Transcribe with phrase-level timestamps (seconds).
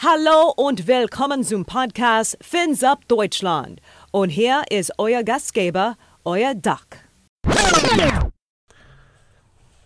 [0.00, 3.80] Hallo und willkommen zum Podcast Fins Up Deutschland.
[4.12, 6.86] Und hier ist euer Gastgeber, euer Duck.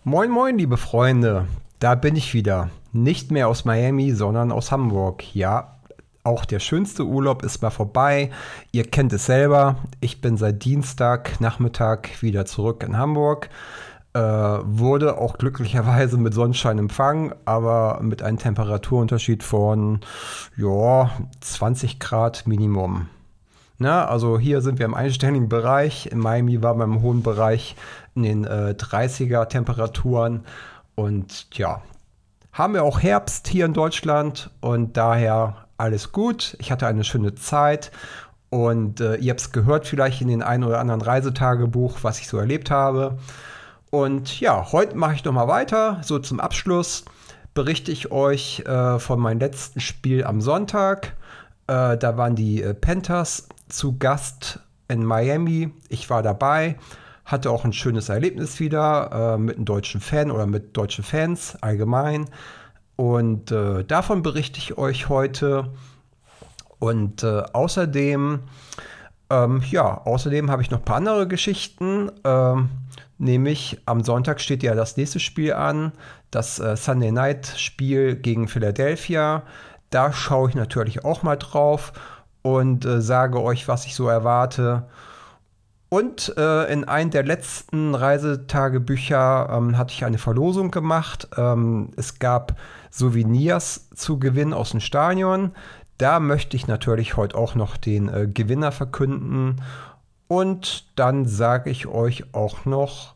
[0.03, 1.47] Moin, moin, liebe Freunde.
[1.79, 2.69] Da bin ich wieder.
[2.91, 5.33] Nicht mehr aus Miami, sondern aus Hamburg.
[5.33, 5.79] Ja,
[6.23, 8.29] auch der schönste Urlaub ist mal vorbei.
[8.71, 9.77] Ihr kennt es selber.
[9.99, 13.49] Ich bin seit Dienstag Nachmittag wieder zurück in Hamburg.
[14.13, 20.01] Äh, wurde auch glücklicherweise mit Sonnenschein empfangen, aber mit einem Temperaturunterschied von
[20.55, 21.09] ja,
[21.41, 23.07] 20 Grad Minimum.
[23.79, 26.11] Na, also hier sind wir im einstelligen Bereich.
[26.11, 27.75] In Miami war man im hohen Bereich
[28.13, 30.45] in den äh, 30er Temperaturen.
[30.93, 31.81] Und ja,
[32.51, 36.55] haben wir auch Herbst hier in Deutschland und daher alles gut.
[36.59, 37.91] Ich hatte eine schöne Zeit
[38.51, 42.27] und äh, ihr habt es gehört vielleicht in den ein oder anderen Reisetagebuch, was ich
[42.27, 43.17] so erlebt habe.
[43.93, 46.01] Und ja, heute mache ich noch mal weiter.
[46.01, 47.05] So zum Abschluss
[47.53, 51.15] berichte ich euch äh, von meinem letzten Spiel am Sonntag.
[51.67, 55.69] Äh, da waren die äh, Panthers zu Gast in Miami.
[55.89, 56.75] Ich war dabei,
[57.23, 61.55] hatte auch ein schönes Erlebnis wieder äh, mit einem deutschen Fan oder mit deutschen Fans
[61.61, 62.25] allgemein.
[62.95, 65.71] Und äh, davon berichte ich euch heute.
[66.79, 68.39] Und äh, außerdem,
[69.33, 72.11] ähm, ja, außerdem habe ich noch ein paar andere Geschichten.
[72.23, 72.69] Ähm,
[73.23, 75.93] Nämlich am Sonntag steht ja das nächste Spiel an,
[76.29, 79.43] das äh, Sunday Night Spiel gegen Philadelphia.
[79.91, 81.93] Da schaue ich natürlich auch mal drauf
[82.41, 84.87] und äh, sage euch, was ich so erwarte.
[85.87, 91.29] Und äh, in einem der letzten Reisetagebücher ähm, hatte ich eine Verlosung gemacht.
[91.37, 92.59] Ähm, es gab
[92.91, 95.51] Souvenirs zu gewinnen aus dem Stadion.
[95.97, 99.61] Da möchte ich natürlich heute auch noch den äh, Gewinner verkünden.
[100.27, 103.15] Und dann sage ich euch auch noch,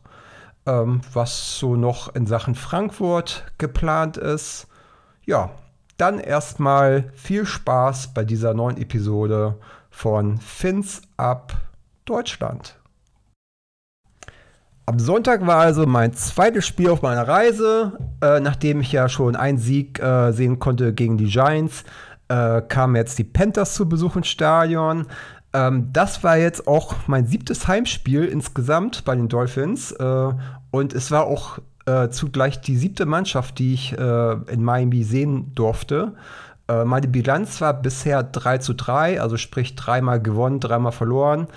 [0.66, 4.68] ähm, was so noch in Sachen Frankfurt geplant ist.
[5.24, 5.50] Ja,
[5.96, 9.56] dann erstmal viel Spaß bei dieser neuen Episode
[9.90, 11.56] von Fins Up
[12.04, 12.78] Deutschland.
[14.86, 17.98] Am Sonntag war also mein zweites Spiel auf meiner Reise.
[18.22, 21.84] Äh, nachdem ich ja schon einen Sieg äh, sehen konnte gegen die Giants,
[22.28, 25.06] äh, kamen jetzt die Panthers zu Besuch ins Stadion.
[25.52, 29.92] Ähm, das war jetzt auch mein siebtes Heimspiel insgesamt bei den Dolphins.
[29.92, 30.32] Äh,
[30.70, 35.52] und es war auch äh, zugleich die siebte Mannschaft, die ich äh, in Miami sehen
[35.54, 36.14] durfte.
[36.68, 41.48] Äh, meine Bilanz war bisher 3 zu 3, also sprich dreimal gewonnen, dreimal verloren.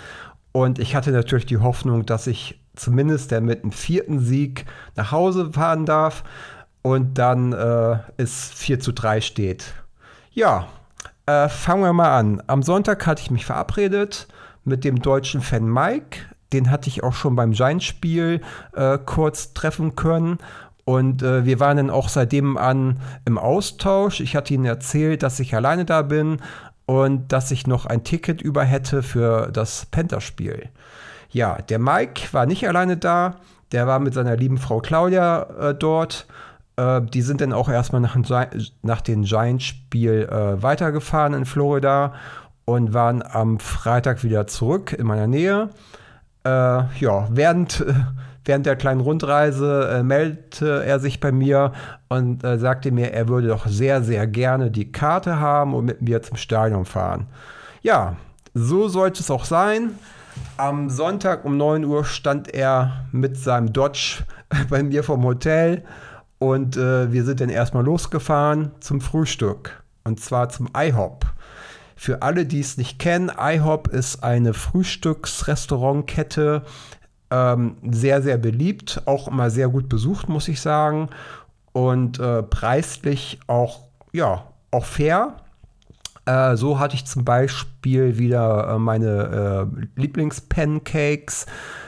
[0.53, 4.65] Und ich hatte natürlich die Hoffnung, dass ich zumindest der mit einem vierten Sieg
[4.95, 6.23] nach Hause fahren darf
[6.81, 9.73] und dann äh, es 4 zu 3 steht.
[10.33, 10.67] Ja,
[11.25, 12.41] äh, fangen wir mal an.
[12.47, 14.27] Am Sonntag hatte ich mich verabredet
[14.63, 16.19] mit dem deutschen Fan Mike.
[16.53, 18.39] Den hatte ich auch schon beim Giants-Spiel
[18.73, 20.37] äh, kurz treffen können.
[20.85, 24.21] Und äh, wir waren dann auch seitdem an im Austausch.
[24.21, 26.37] Ich hatte ihnen erzählt, dass ich alleine da bin
[26.85, 30.69] und dass ich noch ein Ticket über hätte für das Panther-Spiel.
[31.29, 33.35] Ja, der Mike war nicht alleine da.
[33.73, 36.25] Der war mit seiner lieben Frau Claudia äh, dort
[36.77, 38.17] äh, die sind dann auch erstmal nach,
[38.81, 42.13] nach dem Giants-Spiel äh, weitergefahren in Florida
[42.65, 45.69] und waren am Freitag wieder zurück in meiner Nähe.
[46.43, 47.85] Äh, ja, während,
[48.45, 51.73] während der kleinen Rundreise äh, meldete er sich bei mir
[52.09, 56.01] und äh, sagte mir, er würde doch sehr, sehr gerne die Karte haben und mit
[56.01, 57.27] mir zum Stadion fahren.
[57.81, 58.15] Ja,
[58.53, 59.91] so sollte es auch sein.
[60.57, 64.23] Am Sonntag um 9 Uhr stand er mit seinem Dodge
[64.69, 65.83] bei mir vom Hotel
[66.41, 69.83] und äh, wir sind dann erstmal losgefahren zum Frühstück.
[70.03, 71.27] Und zwar zum IHOP.
[71.95, 76.63] Für alle, die es nicht kennen, IHOP ist eine Frühstücksrestaurantkette.
[77.29, 81.09] Ähm, sehr, sehr beliebt, auch immer sehr gut besucht, muss ich sagen.
[81.73, 83.81] Und äh, preislich auch,
[84.11, 85.37] ja, auch fair.
[86.25, 91.45] Äh, so hatte ich zum Beispiel wieder äh, meine äh, Lieblingspancakes.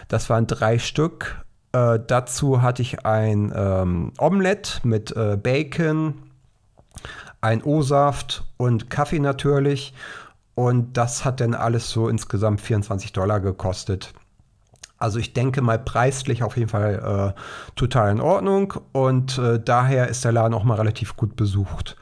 [0.10, 1.43] Das waren drei Stück
[1.74, 6.14] äh, dazu hatte ich ein ähm, Omelett mit äh, Bacon,
[7.42, 9.94] ein O-Saft und Kaffee natürlich.
[10.56, 14.14] Und das hat dann alles so insgesamt 24 Dollar gekostet.
[15.00, 17.42] Also ich denke mal preislich auf jeden Fall äh,
[17.76, 21.98] total in Ordnung und äh, daher ist der Laden auch mal relativ gut besucht.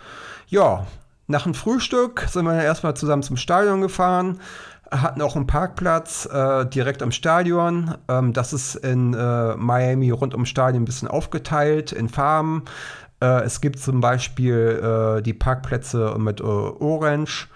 [0.49, 0.85] Ja,
[1.25, 4.39] nach dem Frühstück sind wir erstmal zusammen zum Stadion gefahren
[4.91, 7.95] hatten auch einen Parkplatz äh, direkt am Stadion.
[8.09, 12.65] Ähm, das ist in äh, Miami rund ums Stadion ein bisschen aufgeteilt in Farben.
[13.21, 17.47] Äh, es gibt zum Beispiel äh, die Parkplätze mit äh, Orange.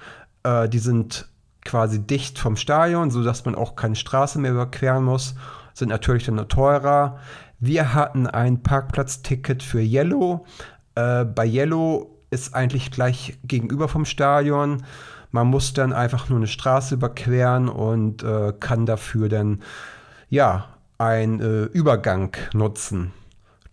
[0.43, 1.27] Äh, die sind
[1.65, 5.35] quasi dicht vom Stadion, sodass man auch keine Straße mehr überqueren muss.
[5.73, 7.19] Sind natürlich dann teurer.
[7.59, 10.45] Wir hatten ein Parkplatzticket für Yellow.
[10.93, 14.83] bei Yellow ist eigentlich gleich gegenüber vom Stadion.
[15.35, 19.63] Man muss dann einfach nur eine Straße überqueren und äh, kann dafür dann
[20.29, 23.11] ja einen äh, Übergang nutzen.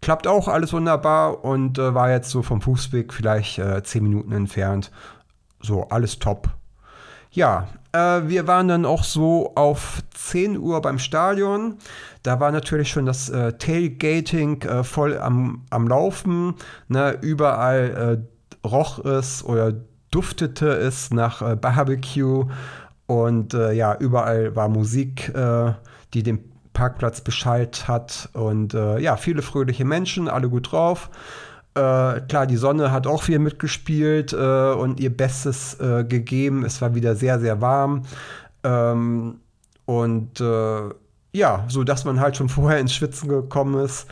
[0.00, 4.32] Klappt auch alles wunderbar und äh, war jetzt so vom Fußweg vielleicht äh, 10 Minuten
[4.32, 4.90] entfernt.
[5.60, 6.48] So, alles top.
[7.30, 11.76] Ja, äh, wir waren dann auch so auf 10 Uhr beim Stadion.
[12.24, 16.56] Da war natürlich schon das äh, Tailgating äh, voll am, am Laufen.
[16.88, 17.16] Ne?
[17.20, 18.26] Überall
[18.64, 19.74] äh, roch es oder
[20.12, 22.46] duftete es nach äh, Barbecue.
[23.06, 25.32] Und äh, ja, überall war Musik,
[26.14, 26.38] die den
[26.72, 28.30] Parkplatz Bescheid hat.
[28.32, 31.10] Und ja, viele fröhliche Menschen, alle gut drauf.
[31.74, 36.64] Äh, klar, die Sonne hat auch viel mitgespielt äh, und ihr Bestes äh, gegeben.
[36.64, 38.02] Es war wieder sehr, sehr warm.
[38.62, 39.40] Ähm,
[39.86, 40.90] und äh,
[41.32, 44.06] ja, so dass man halt schon vorher ins Schwitzen gekommen ist.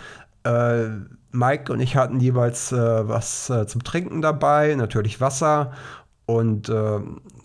[1.33, 5.73] Äh, Mike und ich hatten jeweils äh, was zum Trinken dabei, natürlich Wasser.
[6.27, 6.73] Und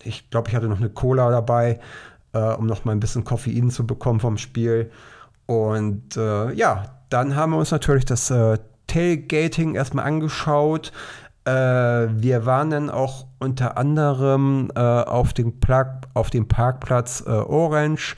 [0.04, 1.80] ich glaube, ich hatte noch eine Cola dabei,
[2.32, 4.92] um noch mal ein bisschen Koffein zu bekommen vom Spiel.
[5.46, 8.32] Und ja, dann haben wir uns natürlich das
[8.86, 10.92] Tailgating erstmal angeschaut.
[11.46, 15.54] Äh, wir waren dann auch unter anderem äh, auf, dem
[16.12, 18.16] auf dem Parkplatz äh, Orange.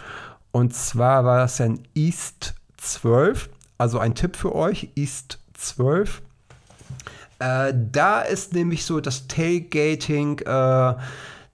[0.50, 3.50] Und zwar war das dann East 12.
[3.76, 6.22] Also ein Tipp für euch, East 12.
[7.40, 10.94] Äh, da ist nämlich so das Tailgating äh,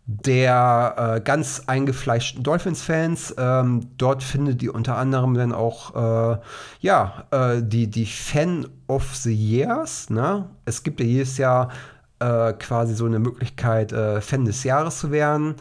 [0.06, 3.34] der äh, ganz eingefleischten Dolphins-Fans.
[3.38, 5.94] Ähm, dort findet ihr unter anderem dann auch
[6.34, 6.38] äh,
[6.80, 10.10] ja, äh, die, die Fan of the Years.
[10.10, 10.48] Ne?
[10.64, 11.70] Es gibt ja jedes Jahr
[12.18, 15.56] äh, quasi so eine Möglichkeit, Fan des Jahres zu werden.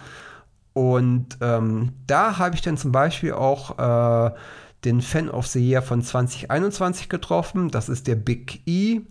[0.74, 4.34] Und ähm, da habe ich dann zum Beispiel auch
[4.86, 7.70] den Fan of the Year von 2021 getroffen.
[7.70, 9.02] Das ist der Big E.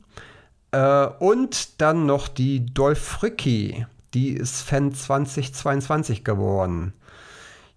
[1.18, 6.92] und dann noch die Dolph Ricky die ist Fan 2022 geworden.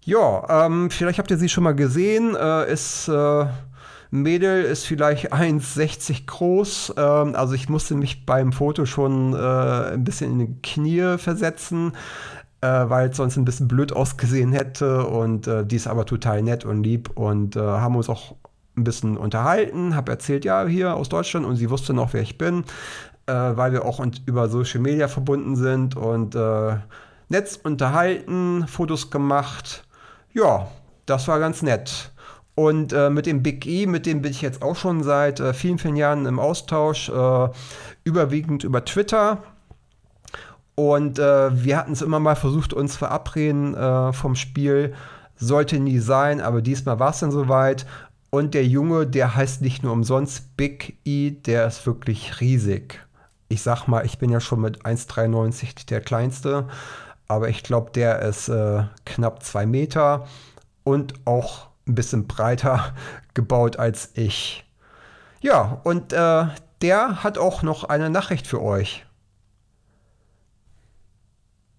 [0.04, 2.36] Ja, ähm, vielleicht habt ihr sie schon mal gesehen.
[2.36, 3.46] Äh, ist äh,
[4.10, 6.94] Mädel ist vielleicht 1,60 groß.
[6.96, 11.92] Ähm, also ich musste mich beim Foto schon äh, ein bisschen in die Knie versetzen,
[12.60, 15.06] äh, weil es sonst ein bisschen blöd ausgesehen hätte.
[15.06, 18.34] Und äh, die ist aber total nett und lieb und äh, haben uns auch
[18.76, 22.36] ein bisschen unterhalten, habe erzählt, ja, hier aus Deutschland und sie wusste noch, wer ich
[22.36, 22.64] bin
[23.26, 26.76] äh, weil wir auch über Social Media verbunden sind und äh,
[27.28, 29.84] Netz unterhalten, Fotos gemacht.
[30.32, 30.68] Ja,
[31.06, 32.12] das war ganz nett.
[32.54, 35.52] Und äh, mit dem Big E, mit dem bin ich jetzt auch schon seit äh,
[35.52, 37.48] vielen, vielen Jahren im Austausch, äh,
[38.04, 39.42] überwiegend über Twitter.
[40.76, 44.94] Und äh, wir hatten es immer mal versucht, uns verabreden äh, vom Spiel.
[45.36, 47.86] Sollte nie sein, aber diesmal war es dann soweit.
[48.30, 53.06] Und der Junge, der heißt nicht nur umsonst Big E, der ist wirklich riesig
[53.48, 56.66] ich sag mal, ich bin ja schon mit 1,93 der kleinste,
[57.28, 60.26] aber ich glaube, der ist äh, knapp zwei Meter
[60.84, 62.94] und auch ein bisschen breiter
[63.34, 64.64] gebaut als ich.
[65.40, 66.46] Ja, und äh,
[66.82, 69.05] der hat auch noch eine Nachricht für euch.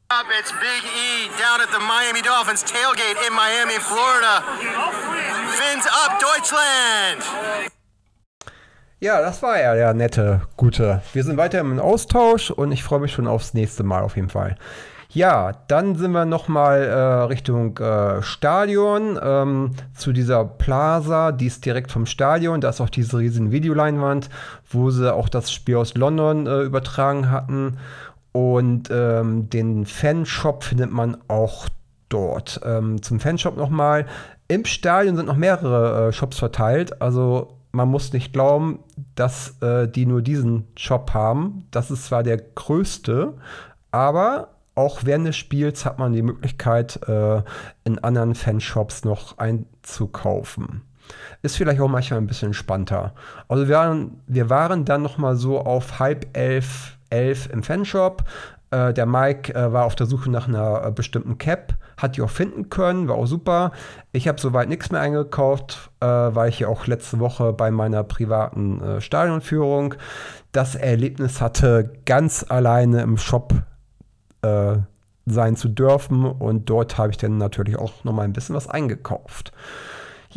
[0.10, 4.42] It's Big E down at the Miami Dolphins tailgate in Miami, Florida.
[5.52, 7.22] Fins up, Deutschland!
[9.02, 11.02] Ja, das war ja der nette, gute.
[11.12, 14.30] Wir sind weiter im Austausch und ich freue mich schon aufs nächste Mal auf jeden
[14.30, 14.56] Fall.
[15.10, 16.94] Ja, dann sind wir nochmal äh,
[17.26, 22.62] Richtung äh, Stadion, ähm, zu dieser Plaza, die ist direkt vom Stadion.
[22.62, 24.30] Da ist auch diese riesen Videoleinwand,
[24.70, 27.78] wo sie auch das Spiel aus London äh, übertragen hatten.
[28.38, 31.68] Und ähm, den Fanshop findet man auch
[32.08, 32.62] dort.
[32.64, 34.06] Ähm, zum Fanshop nochmal.
[34.48, 37.02] Im Stadion sind noch mehrere äh, Shops verteilt.
[37.02, 38.78] Also man muss nicht glauben,
[39.16, 41.66] dass äh, die nur diesen Shop haben.
[41.72, 43.34] Das ist zwar der größte,
[43.90, 47.42] aber auch während des Spiels hat man die Möglichkeit, äh,
[47.86, 50.84] in anderen Fanshops noch einzukaufen.
[51.42, 53.16] Ist vielleicht auch manchmal ein bisschen entspannter.
[53.48, 58.24] Also wir waren, wir waren dann noch mal so auf halb elf, elf im Fanshop.
[58.70, 62.22] Äh, der Mike äh, war auf der Suche nach einer äh, bestimmten Cap, hat die
[62.22, 63.72] auch finden können, war auch super.
[64.12, 68.04] Ich habe soweit nichts mehr eingekauft, äh, weil ich ja auch letzte Woche bei meiner
[68.04, 69.96] privaten äh, Stadionführung
[70.52, 73.54] das Erlebnis hatte, ganz alleine im Shop
[75.26, 76.24] sein zu dürfen.
[76.24, 79.52] Und dort habe ich dann natürlich auch noch mal ein bisschen was eingekauft.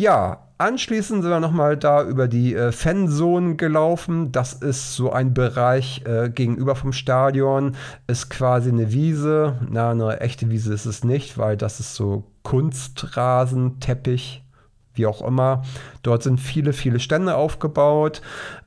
[0.01, 4.31] Ja, Anschließend sind wir nochmal da über die äh, Fanzone gelaufen.
[4.33, 7.77] Das ist so ein Bereich äh, gegenüber vom Stadion.
[8.07, 9.59] Ist quasi eine Wiese.
[9.71, 14.45] Na, eine echte Wiese ist es nicht, weil das ist so Kunstrasen, Teppich.
[14.93, 15.63] wie auch immer.
[16.03, 18.21] Dort sind viele, viele Stände aufgebaut,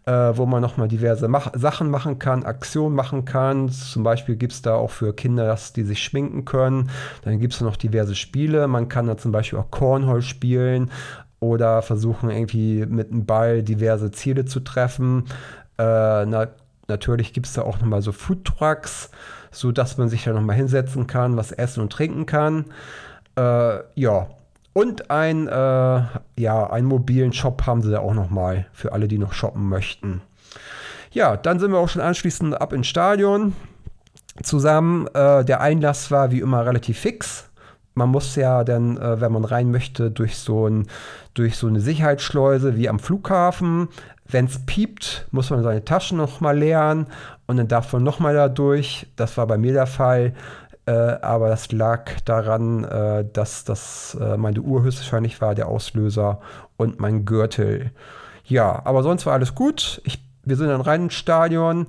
[0.06, 3.70] äh, wo man nochmal diverse Mach Sachen machen kann, Aktionen machen kann.
[3.70, 6.90] Zum Beispiel gibt es da auch für Kinder, dass die sich schminken können.
[7.24, 8.68] Dann gibt es noch diverse Spiele.
[8.68, 10.90] Man kann da zum Beispiel auch Cornhole spielen
[11.44, 15.26] oder versuchen irgendwie mit einem Ball diverse Ziele zu treffen.
[15.78, 16.48] Äh, na,
[16.88, 19.12] natürlich gibt es da auch nochmal so Food Trucks,
[19.52, 22.66] sodass man sich da nochmal hinsetzen kann, was essen und trinken kann.
[23.36, 24.28] Äh, ja,
[24.74, 29.20] und ein, äh, ja, einen mobilen Shop haben sie da auch nochmal für alle, die
[29.20, 30.22] noch shoppen möchten.
[31.12, 33.54] Ja, dann sind wir auch schon anschließend ab ins Stadion
[34.42, 35.08] zusammen.
[35.14, 37.50] Äh, der Einlass war wie immer relativ fix.
[37.96, 40.88] Man muss ja dann, äh, wenn man rein möchte, durch so, ein,
[41.34, 43.90] durch so eine Sicherheitsschleuse wie am Flughafen.
[44.28, 47.08] Wenn es piept, muss man seine Taschen nochmal leeren
[47.46, 49.08] und dann darf man nochmal da durch.
[49.16, 50.34] Das war bei mir der Fall.
[50.86, 56.42] Äh, aber das lag daran, äh, dass das äh, meine Uhr höchstwahrscheinlich war, der Auslöser
[56.78, 57.92] und mein Gürtel.
[58.46, 60.02] Ja, aber sonst war alles gut.
[60.04, 61.88] Ich, wir sind dann rein ins Stadion,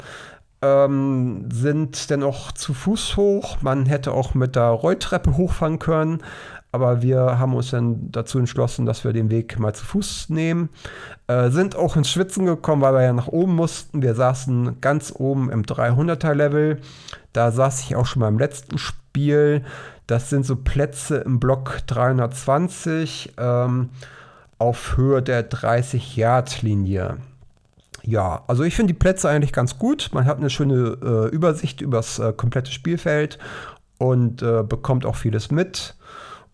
[0.65, 3.59] ähm, sind dann auch zu Fuß hoch.
[3.61, 6.23] Man hätte auch mit der Rolltreppe hochfahren können,
[6.73, 10.71] aber wir haben uns dann dazu entschlossen, dass wir den Weg mal zu Fuß nehmen.
[11.27, 14.03] Äh, sind auch ins Schwitzen gekommen, weil wir ja nach oben mussten.
[14.03, 16.81] Wir saßen ganz oben im 300er Level.
[17.33, 19.65] Da saß ich auch schon mal im letzten Spiel.
[20.07, 23.91] Das sind so Plätze im Block 320 ähm,
[24.59, 27.19] auf Höhe der 30-Yard-Linie.
[28.07, 30.11] Ja, also ich finde die Plätze eigentlich ganz gut.
[30.13, 33.39] Man hat eine schöne äh, Übersicht über das äh, komplette Spielfeld
[33.97, 35.97] und äh, bekommt auch vieles mit.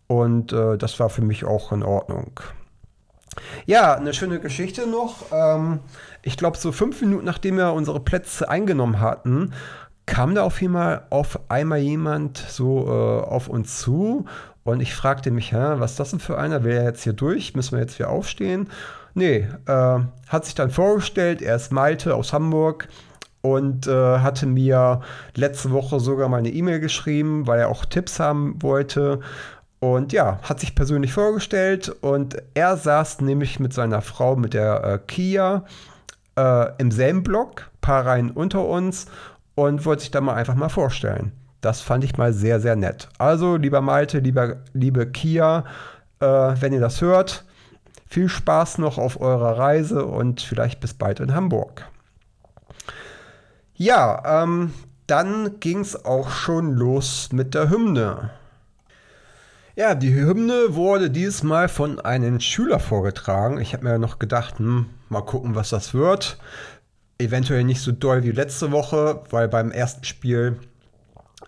[0.07, 2.39] Und äh, das war für mich auch in Ordnung.
[3.67, 5.27] Ja, eine schöne Geschichte noch.
[5.33, 5.81] Ähm,
[6.23, 9.53] ich glaube, so fünf Minuten nachdem wir unsere Plätze eingenommen hatten,
[10.07, 14.25] kam da auf einmal, auf einmal jemand so äh, auf uns zu
[14.63, 16.63] und ich fragte mich, was ist das denn für einer?
[16.63, 17.55] Will er jetzt hier durch?
[17.55, 18.69] Müssen wir jetzt hier aufstehen?
[19.21, 19.99] Nee, äh,
[20.29, 22.89] hat sich dann vorgestellt, er ist Malte aus Hamburg
[23.43, 25.03] und äh, hatte mir
[25.35, 29.21] letzte Woche sogar mal eine E-Mail geschrieben, weil er auch Tipps haben wollte.
[29.79, 34.85] Und ja, hat sich persönlich vorgestellt und er saß nämlich mit seiner Frau, mit der
[34.85, 35.67] äh, Kia,
[36.39, 39.05] äh, im selben Block, paar Reihen unter uns
[39.55, 41.33] und wollte sich da mal einfach mal vorstellen.
[41.61, 43.11] Das fand ich mal sehr, sehr nett.
[43.19, 45.67] Also, lieber Malte, lieber, liebe Kia,
[46.21, 47.45] äh, wenn ihr das hört,
[48.11, 51.87] viel Spaß noch auf eurer Reise und vielleicht bis bald in Hamburg.
[53.75, 54.75] Ja, ähm,
[55.07, 58.31] dann ging es auch schon los mit der Hymne.
[59.77, 63.61] Ja, die Hymne wurde dieses Mal von einem Schüler vorgetragen.
[63.61, 66.37] Ich habe mir noch gedacht, hm, mal gucken, was das wird.
[67.19, 70.59] Eventuell nicht so doll wie letzte Woche, weil beim ersten Spiel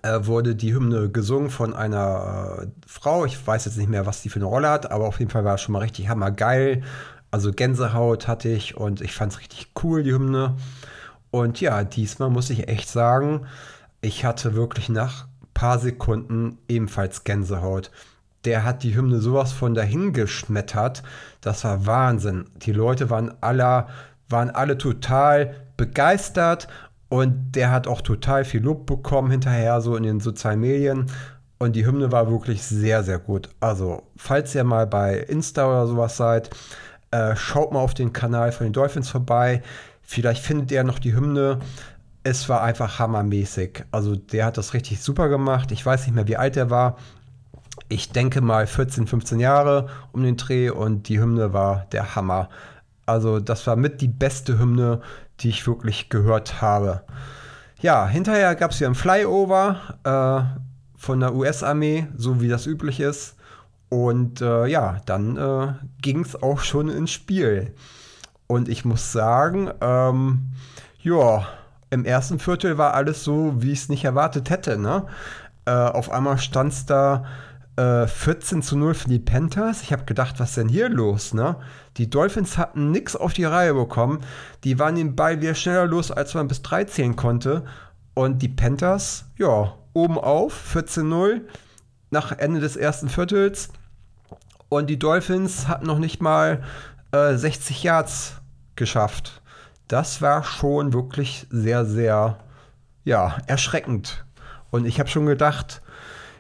[0.03, 3.25] wurde die Hymne gesungen von einer äh, Frau.
[3.25, 5.45] Ich weiß jetzt nicht mehr, was die für eine Rolle hat, aber auf jeden Fall
[5.45, 6.83] war es schon mal richtig hammergeil.
[7.31, 10.57] Also Gänsehaut hatte ich und ich fand es richtig cool, die Hymne.
[11.31, 13.47] Und ja, diesmal muss ich echt sagen,
[14.01, 17.91] ich hatte wirklich nach ein paar Sekunden ebenfalls Gänsehaut
[18.45, 21.03] der hat die Hymne sowas von dahin geschmettert.
[21.41, 22.47] Das war Wahnsinn.
[22.57, 23.87] Die Leute waren alle,
[24.29, 26.69] waren alle total begeistert
[27.13, 31.11] und der hat auch total viel Lob bekommen hinterher, so in den sozialen Medien.
[31.59, 33.51] Und die Hymne war wirklich sehr, sehr gut.
[33.61, 36.49] Also, falls ihr mal bei Insta oder sowas seid,
[37.11, 39.61] äh, schaut mal auf den Kanal von den Dolphins vorbei.
[40.01, 41.59] Vielleicht findet ihr noch die Hymne.
[42.23, 43.85] Es war einfach hammermäßig.
[43.91, 45.71] Also, der hat das richtig super gemacht.
[45.71, 46.97] Ich weiß nicht mehr, wie alt er war,
[47.91, 52.49] ich denke mal 14, 15 Jahre um den Dreh und die Hymne war der Hammer.
[53.05, 55.03] Also das war mit die beste Hymne,
[55.43, 57.03] die ich wirklich gehört habe.
[57.81, 60.61] Ja, hinterher gab es hier ein Flyover äh,
[60.97, 63.37] von der US-Armee, so wie das üblich ist.
[63.89, 67.75] Und äh, ja, dann äh, ging es auch schon ins Spiel.
[68.47, 70.53] Und ich muss sagen, ähm,
[71.01, 71.47] ja,
[71.91, 74.79] im ersten Viertel war alles so, wie ich es nicht erwartet hätte.
[74.79, 75.07] Ne?
[75.67, 77.25] Äh, auf einmal stand es da
[77.77, 79.83] 14 äh, zu 0 für die Panthers.
[79.83, 81.57] Ich habe gedacht, was ist denn hier los, ne?
[81.97, 84.21] Die Dolphins hatten nichts auf die Reihe bekommen.
[84.65, 87.65] Die waren den Ball wieder schneller los, als man bis 3 zählen konnte.
[88.13, 91.41] Und die Panthers, ja, oben auf, 14-0
[92.11, 93.71] nach Ende des ersten Viertels.
[94.69, 96.63] Und die Dolphins hatten noch nicht mal
[97.13, 98.35] äh, 60 Yards
[98.77, 99.41] geschafft.
[99.89, 102.39] Das war schon wirklich sehr, sehr,
[103.05, 104.27] ja, erschreckend.
[104.71, 105.83] Und ich habe schon gedacht,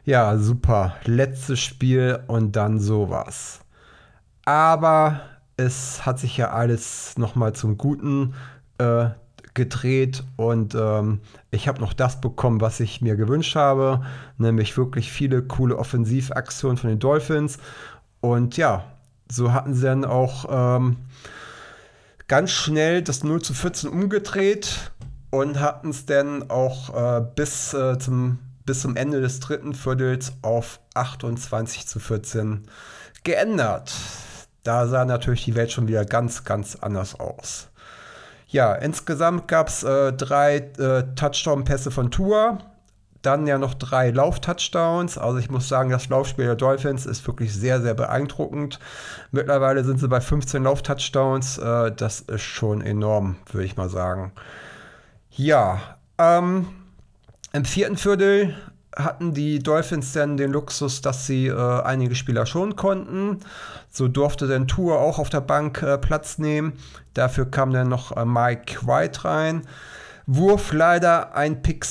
[0.04, 0.96] ja, super.
[1.04, 3.60] Letztes Spiel und dann sowas.
[4.44, 5.20] Aber
[5.56, 8.34] es hat sich ja alles nochmal zum Guten
[8.78, 9.10] äh,
[9.54, 14.02] gedreht und ähm, ich habe noch das bekommen, was ich mir gewünscht habe,
[14.38, 17.58] nämlich wirklich viele coole Offensivaktionen von den Dolphins.
[18.20, 18.84] Und ja,
[19.30, 20.96] So hatten sie dann auch ähm,
[22.28, 24.92] ganz schnell das 0 zu 14 umgedreht
[25.30, 30.32] und hatten es dann auch äh, bis, äh, zum, bis zum Ende des dritten Viertels
[30.42, 32.66] auf 28 zu 14
[33.24, 33.92] geändert.
[34.62, 37.68] Da sah natürlich die Welt schon wieder ganz, ganz anders aus.
[38.46, 42.58] Ja, insgesamt gab es äh, drei äh, Touchdown-Pässe von Tour,
[43.22, 45.16] dann ja noch drei Lauf-Touchdowns.
[45.16, 48.78] Also ich muss sagen, das Laufspiel der Dolphins ist wirklich sehr, sehr beeindruckend.
[49.30, 51.58] Mittlerweile sind sie bei 15 Lauf-Touchdowns.
[51.58, 54.32] Äh, das ist schon enorm, würde ich mal sagen.
[55.30, 55.80] Ja,
[56.18, 56.66] ähm,
[57.52, 58.54] im vierten Viertel
[58.96, 63.40] hatten die Dolphins dann den Luxus, dass sie äh, einige Spieler schon konnten.
[63.90, 66.74] So durfte dann Tour auch auf der Bank äh, Platz nehmen.
[67.14, 69.62] Dafür kam dann noch äh, Mike White rein.
[70.26, 71.86] Wurf leider ein Pick,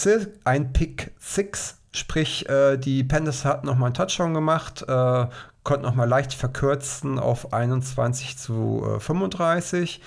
[0.46, 5.26] ein Pick Six, sprich äh, die Panthers hatten nochmal einen Touchdown gemacht, äh,
[5.64, 10.02] konnten nochmal leicht verkürzen auf 21 zu 35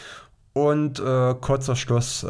[0.52, 1.00] und
[1.40, 2.26] kurzer Schluss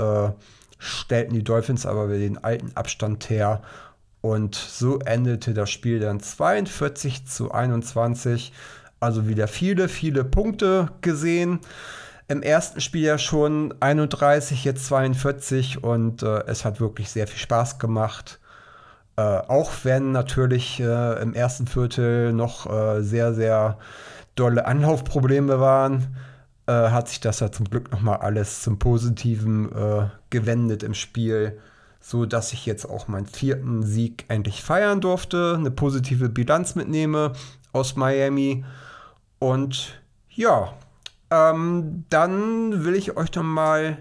[0.84, 3.62] stellten die Dolphins aber wieder den alten Abstand her
[4.24, 8.54] und so endete das Spiel dann 42 zu 21.
[8.98, 11.60] Also wieder viele, viele Punkte gesehen.
[12.28, 17.38] Im ersten Spiel ja schon 31, jetzt 42 und äh, es hat wirklich sehr viel
[17.38, 18.40] Spaß gemacht.
[19.16, 23.76] Äh, auch wenn natürlich äh, im ersten Viertel noch äh, sehr, sehr
[24.36, 26.16] dolle Anlaufprobleme waren,
[26.66, 31.59] äh, hat sich das ja zum Glück nochmal alles zum Positiven äh, gewendet im Spiel
[32.06, 37.33] so dass ich jetzt auch meinen vierten Sieg endlich feiern durfte, eine positive Bilanz mitnehme
[37.73, 38.62] aus Miami.
[39.38, 40.75] Und ja,
[41.30, 43.97] ähm, dann will ich euch doch mal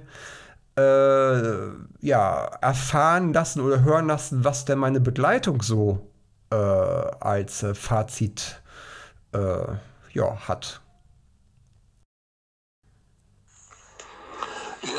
[0.77, 6.05] äh, ja, erfahren lassen oder hören lassen, was denn meine Begleitung so
[6.51, 8.62] äh, als äh, Fazit
[9.32, 9.77] äh,
[10.12, 10.82] ja, hat.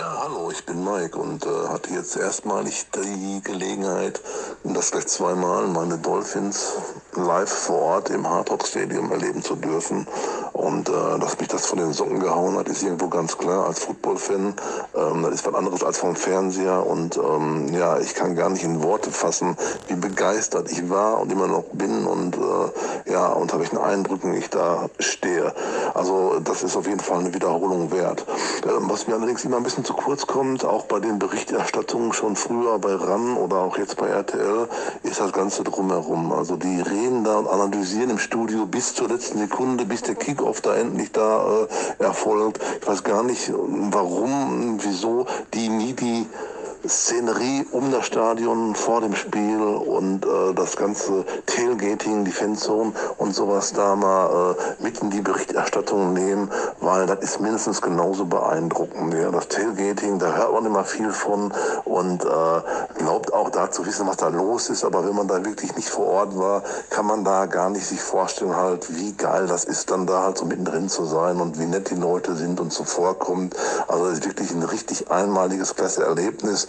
[0.05, 4.21] Ja, hallo, ich bin Mike und äh, hatte jetzt erstmalig die Gelegenheit,
[4.63, 6.75] das gleich zweimal meine Dolphins
[7.15, 10.07] live vor Ort im Hard Stadium erleben zu dürfen.
[10.53, 13.81] Und äh, dass mich das von den Socken gehauen hat, ist irgendwo ganz klar als
[13.81, 14.55] Football-Fan.
[14.95, 16.87] Ähm, das ist was anderes als vom Fernseher.
[16.87, 19.57] Und ähm, ja, ich kann gar nicht in Worte fassen,
[19.89, 24.51] wie begeistert ich war und immer noch bin und äh, ja, unter welchen Eindrücken ich
[24.51, 25.55] da stehe.
[25.95, 28.27] Also das ist auf jeden Fall eine Wiederholung wert.
[28.65, 32.37] Ähm, was mir allerdings immer ein bisschen zu kurz kommt, auch bei den Berichterstattungen schon
[32.37, 34.69] früher bei RAN oder auch jetzt bei RTL,
[35.03, 36.33] ist das Ganze drumherum.
[36.33, 40.35] Also die reden da und analysieren im Studio bis zur letzten Sekunde, bis der Kick
[40.35, 41.67] Kickoff da endlich da
[41.99, 42.61] äh, erfolgt.
[42.81, 46.27] Ich weiß gar nicht, warum, wieso die nie die
[46.87, 53.35] Szenerie um das Stadion vor dem Spiel und äh, das ganze Tailgating, die Fanzone und
[53.35, 59.15] sowas da mal äh, mit in die Berichterstattung nehmen, weil das ist mindestens genauso beeindruckend.
[59.15, 59.31] Ja.
[59.31, 61.53] Das Tailgating, da hört man immer viel von
[61.85, 65.45] und äh, glaubt auch da zu wissen, was da los ist, aber wenn man da
[65.45, 69.47] wirklich nicht vor Ort war, kann man da gar nicht sich vorstellen halt, wie geil
[69.47, 72.61] das ist, dann da halt so mittendrin zu sein und wie nett die Leute sind
[72.61, 73.57] und zuvorkommt.
[73.89, 76.67] Also das ist wirklich ein richtig einmaliges, klasse Erlebnis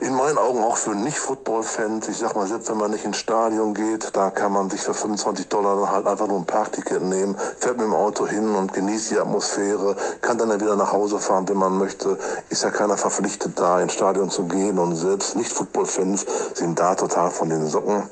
[0.00, 2.08] in meinen Augen auch für Nicht-Football-Fans.
[2.08, 4.94] Ich sag mal, selbst wenn man nicht ins Stadion geht, da kann man sich für
[4.94, 8.72] 25 Dollar dann halt einfach nur ein Parkticket nehmen, fährt mit dem Auto hin und
[8.72, 12.18] genießt die Atmosphäre, kann dann, dann wieder nach Hause fahren, wenn man möchte.
[12.48, 17.30] Ist ja keiner verpflichtet, da ins Stadion zu gehen und selbst Nicht-Football-Fans sind da total
[17.30, 18.08] von den Socken.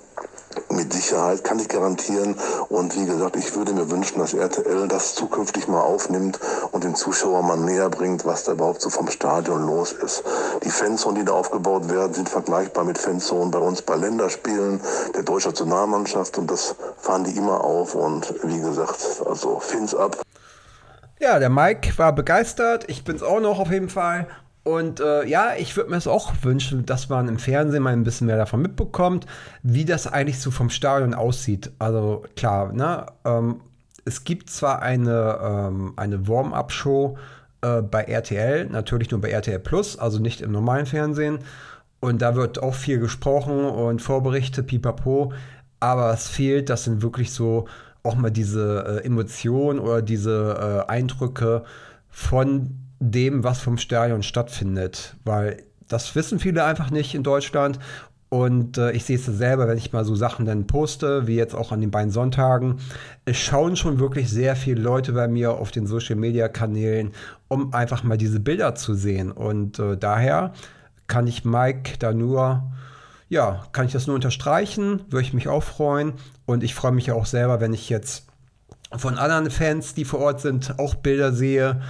[0.71, 2.37] Mit Sicherheit kann ich garantieren.
[2.69, 6.38] Und wie gesagt, ich würde mir wünschen, dass RTL das zukünftig mal aufnimmt
[6.73, 10.25] und den Zuschauern mal näher bringt, was da überhaupt so vom Stadion los ist.
[10.64, 14.81] Die Fanzonen, die da aufgebaut werden, sind vergleichbar mit Fanzonen bei uns bei Länderspielen
[15.14, 20.21] der deutschen Nationalmannschaft und das fahren die immer auf und wie gesagt, also Fins ab.
[21.19, 22.85] Ja, der Mike war begeistert.
[22.88, 24.27] Ich bin's auch noch auf jeden Fall.
[24.66, 28.02] Und äh, ja, ich würde mir es auch wünschen, dass man im Fernsehen mal ein
[28.02, 29.24] bisschen mehr davon mitbekommt,
[29.62, 31.70] wie das eigentlich so vom Stadion aussieht.
[31.79, 33.61] Also klar, ne, ähm,
[34.05, 37.16] es gibt zwar eine, ähm, eine Warm-up-Show
[37.61, 41.38] äh, bei RTL, natürlich nur bei RTL Plus, also nicht im normalen Fernsehen.
[42.00, 45.33] Und da wird auch viel gesprochen und Vorberichte, pipapo.
[45.79, 47.68] Aber es fehlt, das sind wirklich so
[48.02, 51.62] auch mal diese äh, Emotionen oder diese äh, Eindrücke
[52.11, 57.79] von dem, was vom Stadion stattfindet, weil das wissen viele einfach nicht in Deutschland.
[58.29, 61.55] Und äh, ich sehe es selber, wenn ich mal so Sachen dann poste, wie jetzt
[61.55, 62.81] auch an den beiden Sonntagen.
[63.25, 67.13] Es schauen schon wirklich sehr viele Leute bei mir auf den Social Media Kanälen,
[67.47, 69.31] um einfach mal diese Bilder zu sehen.
[69.31, 70.53] Und äh, daher
[71.07, 72.65] kann ich Mike da nur,
[73.29, 76.15] ja, kann ich das nur unterstreichen, würde ich mich auch freuen.
[76.47, 78.27] Und ich freue mich ja auch selber, wenn ich jetzt
[78.97, 81.81] von anderen Fans, die vor Ort sind, auch Bilder sehe,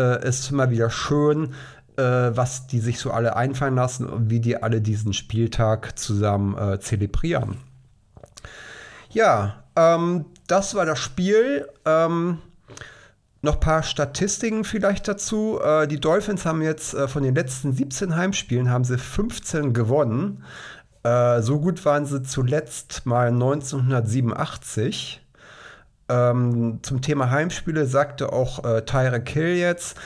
[0.00, 1.54] äh, ist immer wieder schön,
[1.96, 6.56] äh, was die sich so alle einfallen lassen und wie die alle diesen Spieltag zusammen
[6.56, 7.58] äh, zelebrieren.
[9.10, 11.68] Ja, ähm, das war das Spiel.
[11.84, 12.38] Ähm,
[13.42, 15.60] noch ein paar Statistiken vielleicht dazu.
[15.62, 20.44] Äh, die Dolphins haben jetzt äh, von den letzten 17 Heimspielen haben sie 15 gewonnen.
[21.02, 25.19] Äh, so gut waren sie zuletzt mal 1987.
[26.10, 29.96] Ähm, zum Thema Heimspiele sagte auch äh, Tyrek Hill jetzt,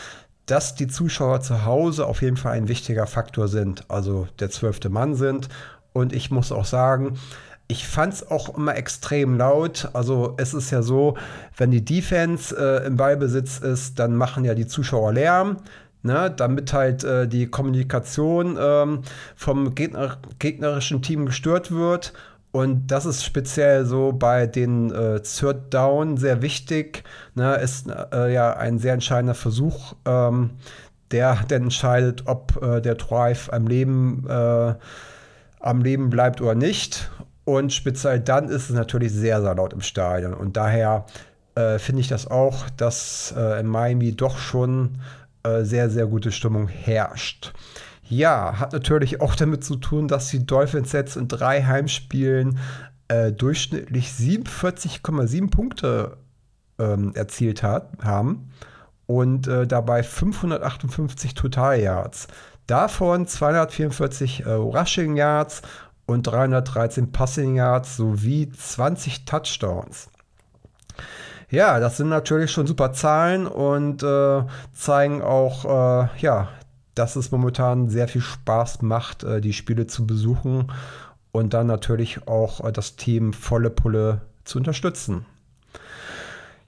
[0.47, 4.91] dass die Zuschauer zu Hause auf jeden Fall ein wichtiger Faktor sind, also der zwölfte
[4.91, 5.49] Mann sind.
[5.95, 7.19] Und ich muss auch sagen,
[7.67, 9.89] ich fand es auch immer extrem laut.
[9.95, 11.17] Also es ist ja so,
[11.57, 15.59] wenn die Defense äh, im Ballbesitz ist, dann machen ja die Zuschauer Lärm.
[16.07, 19.01] Ne, damit halt äh, die Kommunikation ähm,
[19.37, 22.13] vom Gegner gegnerischen Team gestört wird.
[22.55, 27.03] Und das ist speziell so bei den äh, Third Down sehr wichtig.
[27.35, 30.51] Ne, ist äh, ja ein sehr entscheidender Versuch, ähm,
[31.11, 34.75] der dann entscheidet, ob äh, der Drive am Leben, äh,
[35.59, 37.11] am Leben bleibt oder nicht.
[37.45, 40.33] Und speziell dann ist es natürlich sehr, sehr laut im Stadion.
[40.33, 41.07] Und daher
[41.57, 45.01] äh, finde ich das auch, dass äh, in Miami doch schon
[45.43, 47.53] äh, sehr, sehr gute Stimmung herrscht.
[48.09, 52.59] Ja, hat natürlich auch damit zu tun, dass die Dolphins jetzt in drei Heimspielen
[53.09, 56.19] äh, durchschnittlich 47,7 Punkte
[56.79, 58.51] ähm, erzielt hat, haben
[59.07, 62.29] und äh, dabei 558 Total Yards.
[62.67, 65.63] Davon 244 äh, Rushing Yards
[66.07, 70.09] und 313 Passing Yards sowie 20 Touchdowns.
[71.51, 76.49] Ja, das sind natürlich schon super Zahlen und äh, zeigen auch, äh, ja,
[76.95, 80.73] dass es momentan sehr viel Spaß macht, äh, die Spiele zu besuchen
[81.33, 85.27] und dann natürlich auch äh, das Team volle Pulle zu unterstützen.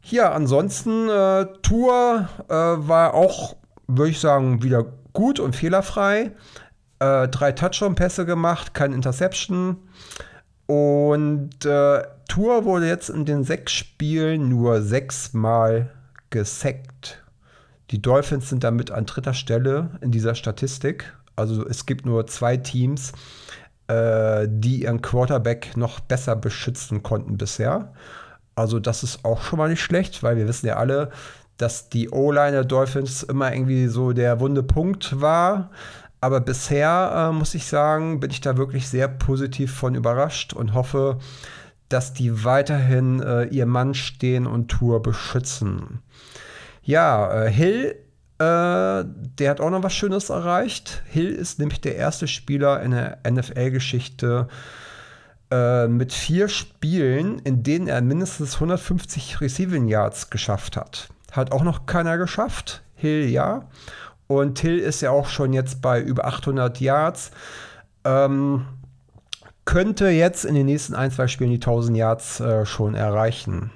[0.02, 6.32] Ja, ansonsten, äh, Tour äh, war auch, würde ich sagen, wieder gut und fehlerfrei
[6.98, 9.76] äh, drei Touchdown-Pässe gemacht, kein Interception.
[10.66, 15.90] Und äh, Tour wurde jetzt in den sechs Spielen nur sechsmal
[16.30, 17.22] gesackt.
[17.90, 21.14] Die Dolphins sind damit an dritter Stelle in dieser Statistik.
[21.36, 23.12] Also es gibt nur zwei Teams,
[23.88, 27.92] äh, die ihren Quarterback noch besser beschützen konnten bisher.
[28.56, 31.10] Also das ist auch schon mal nicht schlecht, weil wir wissen ja alle,
[31.58, 35.70] dass die O-Line der Dolphins immer irgendwie so der wunde Punkt war.
[36.20, 40.74] Aber bisher äh, muss ich sagen, bin ich da wirklich sehr positiv von überrascht und
[40.74, 41.18] hoffe,
[41.88, 46.00] dass die weiterhin äh, ihr Mann stehen und Tour beschützen.
[46.86, 47.96] Ja, äh, Hill,
[48.38, 51.02] äh, der hat auch noch was Schönes erreicht.
[51.06, 54.46] Hill ist nämlich der erste Spieler in der NFL-Geschichte
[55.50, 61.08] äh, mit vier Spielen, in denen er mindestens 150 Receiving Yards geschafft hat.
[61.32, 62.82] Hat auch noch keiner geschafft.
[62.94, 63.68] Hill ja.
[64.28, 67.32] Und Till ist ja auch schon jetzt bei über 800 Yards.
[68.04, 68.64] Ähm,
[69.64, 73.72] könnte jetzt in den nächsten ein, zwei Spielen die 1000 Yards äh, schon erreichen.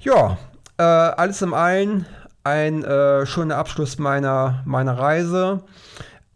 [0.00, 0.36] Ja,
[0.78, 2.06] äh, alles im allen
[2.44, 5.62] ein äh, schöner Abschluss meiner, meiner Reise,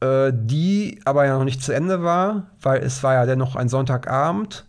[0.00, 3.68] äh, die aber ja noch nicht zu Ende war, weil es war ja dennoch ein
[3.68, 4.64] Sonntagabend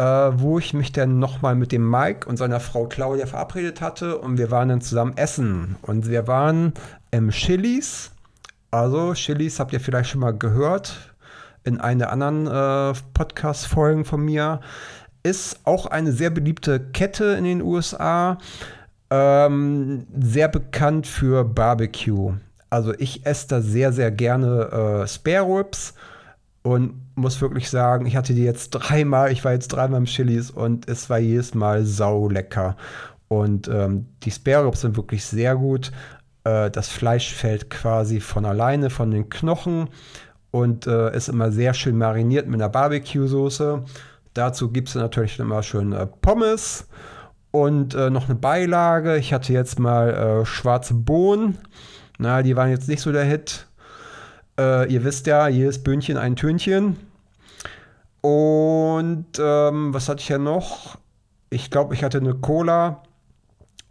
[0.00, 4.16] äh, wo ich mich dann nochmal mit dem Mike und seiner Frau Claudia verabredet hatte
[4.16, 5.76] und wir waren dann zusammen essen.
[5.82, 6.72] Und wir waren
[7.10, 8.10] im Chili's.
[8.70, 11.14] Also, Chili's habt ihr vielleicht schon mal gehört
[11.64, 14.60] in einer anderen äh, Podcast-Folgen von mir.
[15.22, 18.38] Ist auch eine sehr beliebte Kette in den USA.
[19.10, 22.34] Ähm, sehr bekannt für Barbecue.
[22.68, 25.94] Also ich esse da sehr, sehr gerne äh, Spare Ribs
[26.62, 30.50] und muss wirklich sagen, ich hatte die jetzt dreimal, ich war jetzt dreimal im Chilis
[30.50, 32.76] und es war jedes Mal sau lecker.
[33.26, 35.90] Und ähm, die Spare Ribs sind wirklich sehr gut.
[36.44, 39.88] Äh, das Fleisch fällt quasi von alleine von den Knochen
[40.52, 43.84] und äh, ist immer sehr schön mariniert mit einer Barbecue-Soße.
[44.34, 46.86] Dazu gibt es natürlich immer schön äh, Pommes
[47.50, 49.16] und äh, noch eine Beilage.
[49.16, 51.58] Ich hatte jetzt mal äh, schwarze Bohnen.
[52.18, 53.66] Na, die waren jetzt nicht so der Hit.
[54.58, 56.96] Äh, ihr wisst ja, jedes Böhnchen ein Tönchen.
[58.20, 60.98] Und ähm, was hatte ich ja noch?
[61.48, 63.02] Ich glaube, ich hatte eine Cola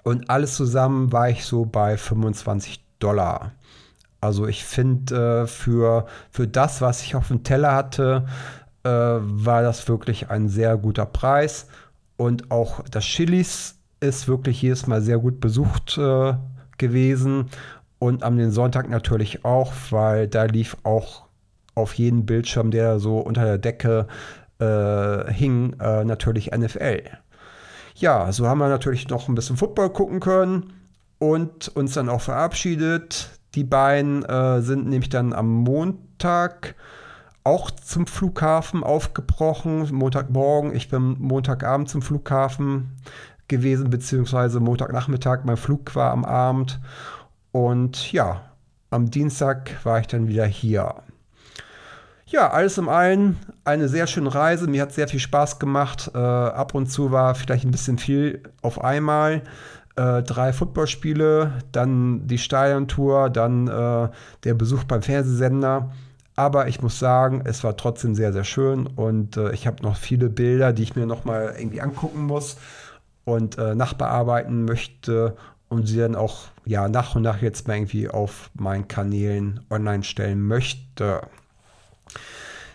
[0.04, 3.52] und alles zusammen war ich so bei 25 Dollar.
[4.22, 8.26] Also ich finde, äh, für, für das, was ich auf dem Teller hatte,
[8.84, 11.68] äh, war das wirklich ein sehr guter Preis.
[12.20, 16.34] Und auch das Chilis ist wirklich jedes Mal sehr gut besucht äh,
[16.78, 17.46] gewesen.
[17.98, 21.28] Und am Sonntag natürlich auch, weil da lief auch
[21.76, 24.08] auf jedem Bildschirm, der so unter der Decke
[24.60, 27.04] äh, hing, äh, natürlich NFL.
[27.96, 30.74] Ja, so haben wir natürlich noch ein bisschen Football gucken können
[31.20, 33.30] und uns dann auch verabschiedet.
[33.56, 36.76] Die beiden äh, sind nämlich dann am Montag
[37.50, 40.76] auch zum Flughafen aufgebrochen, Montagmorgen.
[40.76, 42.92] Ich bin Montagabend zum Flughafen
[43.48, 45.40] gewesen, beziehungsweise Montagnachmittag.
[45.46, 46.80] Mein Flug war am Abend.
[47.52, 48.42] Und ja,
[48.92, 50.94] am Dienstag war ich dann wieder hier.
[52.28, 54.68] Ja, alles im allen eine sehr schöne Reise.
[54.68, 56.12] Mir hat sehr viel Spaß gemacht.
[56.14, 59.42] Äh, ab und zu war vielleicht ein bisschen viel auf einmal.
[59.96, 64.10] Äh, drei Footballspiele, dann die Stadiontour, dann äh,
[64.44, 65.90] der Besuch beim Fernsehsender.
[66.40, 69.98] Aber ich muss sagen, es war trotzdem sehr, sehr schön und äh, ich habe noch
[69.98, 72.56] viele Bilder, die ich mir noch mal irgendwie angucken muss
[73.26, 75.36] und äh, nachbearbeiten möchte
[75.68, 80.06] und sie dann auch ja, nach und nach jetzt mal irgendwie auf meinen Kanälen online
[80.06, 81.24] stellen möchte.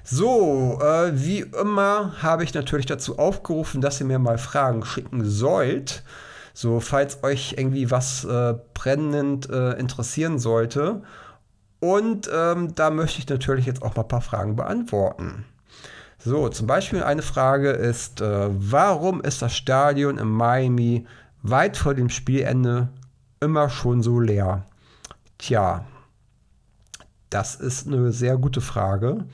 [0.03, 5.25] So, äh, wie immer habe ich natürlich dazu aufgerufen, dass ihr mir mal Fragen schicken
[5.25, 6.03] sollt.
[6.53, 11.01] So, falls euch irgendwie was äh, brennend äh, interessieren sollte.
[11.81, 15.45] Und ähm, da möchte ich natürlich jetzt auch mal ein paar Fragen beantworten.
[16.19, 21.07] So, zum Beispiel eine Frage ist, äh, warum ist das Stadion in Miami
[21.43, 22.89] weit vor dem Spielende
[23.41, 24.65] immer schon so leer?
[25.37, 25.85] Tja,
[27.29, 29.27] das ist eine sehr gute Frage.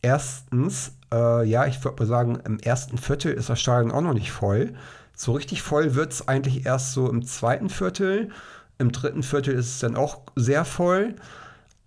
[0.00, 4.14] Erstens, äh, ja, ich würde mal sagen, im ersten Viertel ist das Stadion auch noch
[4.14, 4.72] nicht voll.
[5.14, 8.30] So richtig voll wird es eigentlich erst so im zweiten Viertel.
[8.78, 11.16] Im dritten Viertel ist es dann auch sehr voll.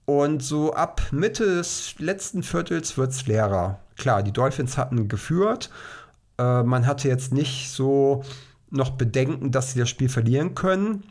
[0.06, 3.80] Und so ab Mitte des letzten Viertels wird es leerer.
[3.96, 5.70] Klar, die Dolphins hatten geführt.
[6.38, 8.24] Äh, man hatte jetzt nicht so
[8.70, 11.04] noch Bedenken, dass sie das Spiel verlieren können.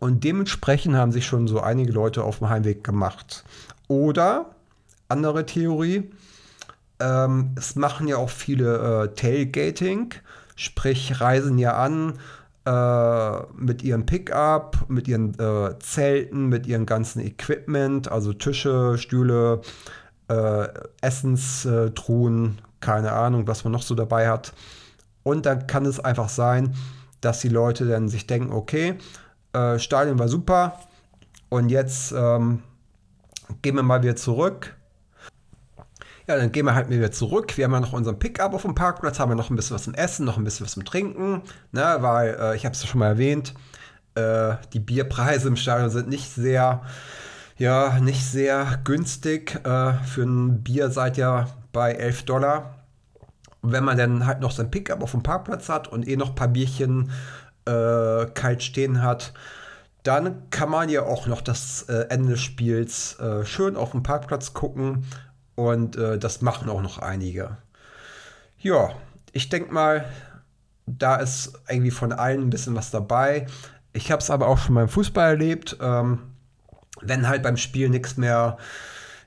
[0.00, 3.44] Und dementsprechend haben sich schon so einige Leute auf dem Heimweg gemacht.
[3.86, 4.50] Oder
[5.08, 6.10] andere Theorie.
[7.00, 10.14] Ähm, es machen ja auch viele äh, Tailgating,
[10.56, 12.18] sprich reisen ja an
[12.66, 19.60] äh, mit ihrem Pickup, mit ihren äh, Zelten, mit ihrem ganzen Equipment, also Tische, Stühle,
[20.28, 20.68] äh,
[21.00, 24.52] Essenstruhen, keine Ahnung, was man noch so dabei hat.
[25.22, 26.74] Und dann kann es einfach sein,
[27.20, 28.94] dass die Leute dann sich denken, okay,
[29.52, 30.78] äh, Stadion war super
[31.48, 32.62] und jetzt ähm,
[33.62, 34.73] gehen wir mal wieder zurück
[36.26, 37.56] ja, dann gehen wir halt wieder zurück.
[37.56, 39.84] Wir haben ja noch unseren Pickup auf dem Parkplatz, haben wir noch ein bisschen was
[39.84, 42.88] zum Essen, noch ein bisschen was zum Trinken, ne, weil äh, ich habe es ja
[42.88, 43.54] schon mal erwähnt,
[44.14, 46.82] äh, die Bierpreise im Stadion sind nicht sehr,
[47.58, 49.56] ja, nicht sehr günstig.
[49.64, 52.74] Äh, für ein Bier seid ihr bei 11 Dollar.
[53.60, 56.30] Und wenn man dann halt noch sein Pickup auf dem Parkplatz hat und eh noch
[56.30, 57.10] ein paar Bierchen
[57.66, 59.32] äh, kalt stehen hat,
[60.04, 64.02] dann kann man ja auch noch das äh, Ende des Spiels äh, schön auf dem
[64.02, 65.04] Parkplatz gucken
[65.54, 67.56] und äh, das machen auch noch einige.
[68.58, 68.90] Ja,
[69.32, 70.04] ich denke mal,
[70.86, 73.46] da ist irgendwie von allen ein bisschen was dabei.
[73.92, 75.76] Ich habe es aber auch schon beim Fußball erlebt.
[75.80, 76.18] Ähm,
[77.00, 78.58] wenn halt beim Spiel nichts mehr,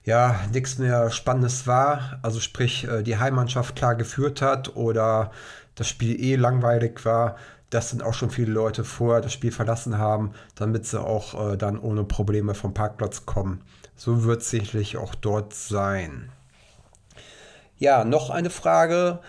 [0.04, 5.32] ja, nichts mehr Spannendes war, also sprich äh, die Heimmannschaft klar geführt hat oder
[5.76, 7.36] das Spiel eh langweilig war,
[7.70, 11.58] dass dann auch schon viele Leute vorher das Spiel verlassen haben, damit sie auch äh,
[11.58, 13.62] dann ohne Probleme vom Parkplatz kommen.
[13.98, 16.32] So wird es sicherlich auch dort sein.
[17.78, 19.20] Ja, noch eine Frage,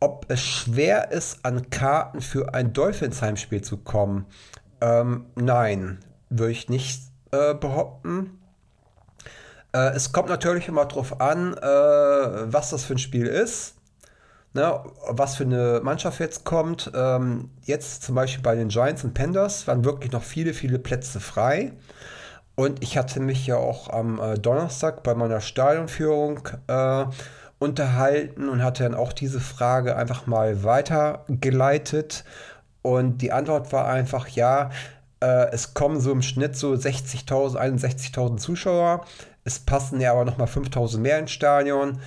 [0.00, 4.26] ob es schwer ist, an Karten für ein Dolphins-Heimspiel zu kommen.
[4.80, 8.38] Ähm, nein, würde ich nicht äh, behaupten.
[9.72, 11.60] Äh, es kommt natürlich immer darauf an, äh,
[12.52, 13.74] was das für ein Spiel ist.
[14.54, 16.90] Ne, was für eine Mannschaft jetzt kommt.
[16.94, 21.20] Ähm, jetzt zum Beispiel bei den Giants und Pandas waren wirklich noch viele, viele Plätze
[21.20, 21.72] frei.
[22.58, 27.04] Und ich hatte mich ja auch am äh, Donnerstag bei meiner Stadionführung äh,
[27.60, 32.24] unterhalten und hatte dann auch diese Frage einfach mal weitergeleitet.
[32.82, 34.70] Und die Antwort war einfach, ja,
[35.20, 39.04] äh, es kommen so im Schnitt so 60.000, 61.000 Zuschauer.
[39.44, 42.00] Es passen ja aber nochmal 5.000 mehr ins Stadion.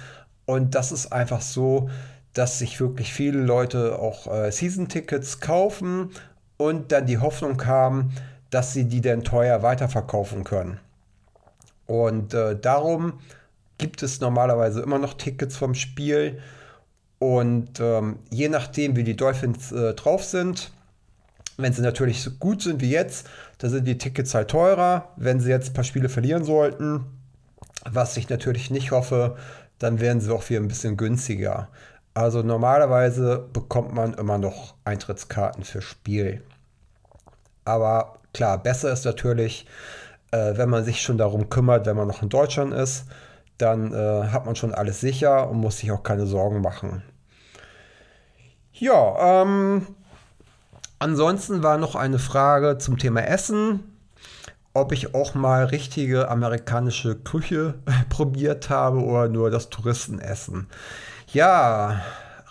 [0.45, 1.89] Und das ist einfach so,
[2.33, 6.11] dass sich wirklich viele Leute auch äh, Season-Tickets kaufen
[6.57, 8.11] und dann die Hoffnung haben,
[8.51, 10.79] dass sie die dann teuer weiterverkaufen können.
[11.87, 13.19] Und äh, darum
[13.77, 16.39] gibt es normalerweise immer noch Tickets vom Spiel.
[17.17, 20.71] Und ähm, je nachdem, wie die Dolphins äh, drauf sind,
[21.57, 25.09] wenn sie natürlich so gut sind wie jetzt, dann sind die Tickets halt teurer.
[25.15, 27.05] Wenn sie jetzt ein paar Spiele verlieren sollten,
[27.89, 29.37] was ich natürlich nicht hoffe,
[29.79, 31.69] dann werden sie auch wieder ein bisschen günstiger.
[32.13, 36.43] Also normalerweise bekommt man immer noch Eintrittskarten für Spiel.
[37.63, 39.65] Aber Klar, besser ist natürlich,
[40.31, 43.05] äh, wenn man sich schon darum kümmert, wenn man noch in Deutschland ist,
[43.57, 47.03] dann äh, hat man schon alles sicher und muss sich auch keine Sorgen machen.
[48.73, 49.85] Ja, ähm,
[51.01, 53.79] Ansonsten war noch eine Frage zum Thema Essen,
[54.75, 57.73] ob ich auch mal richtige amerikanische Küche
[58.09, 60.67] probiert habe oder nur das Touristenessen.
[61.33, 62.01] Ja,